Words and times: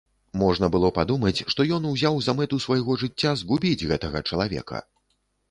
Можна 0.43 0.69
было 0.75 0.87
падумаць, 0.95 1.43
што 1.53 1.65
ён 1.77 1.85
узяў 1.91 2.17
за 2.29 2.35
мэту 2.39 2.59
свайго 2.65 2.97
жыцця 3.03 3.35
згубіць 3.43 3.87
гэтага 3.93 4.25
чалавека. 4.29 4.85